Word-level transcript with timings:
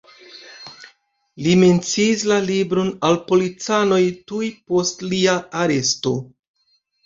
Li 1.47 1.53
menciis 1.63 2.23
la 2.33 2.39
libron 2.47 2.91
al 3.11 3.19
policanoj 3.29 4.03
tuj 4.33 4.53
post 4.73 5.09
lia 5.15 5.41
aresto. 5.65 6.19